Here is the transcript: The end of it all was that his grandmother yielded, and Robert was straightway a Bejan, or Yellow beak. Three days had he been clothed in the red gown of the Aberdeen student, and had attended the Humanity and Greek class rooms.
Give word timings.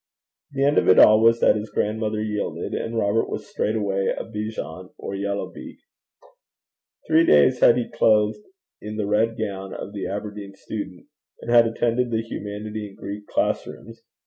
The 0.53 0.63
end 0.65 0.79
of 0.79 0.89
it 0.89 0.97
all 0.97 1.21
was 1.21 1.41
that 1.41 1.55
his 1.55 1.69
grandmother 1.69 2.23
yielded, 2.23 2.73
and 2.73 2.97
Robert 2.97 3.29
was 3.29 3.45
straightway 3.45 4.07
a 4.07 4.23
Bejan, 4.23 4.89
or 4.97 5.13
Yellow 5.13 5.51
beak. 5.51 5.77
Three 7.05 7.23
days 7.23 7.59
had 7.59 7.77
he 7.77 7.83
been 7.83 7.91
clothed 7.91 8.43
in 8.81 8.97
the 8.97 9.05
red 9.05 9.37
gown 9.37 9.75
of 9.75 9.93
the 9.93 10.07
Aberdeen 10.07 10.55
student, 10.55 11.05
and 11.41 11.51
had 11.51 11.67
attended 11.67 12.09
the 12.09 12.23
Humanity 12.23 12.87
and 12.87 12.97
Greek 12.97 13.27
class 13.27 13.67
rooms. 13.67 14.01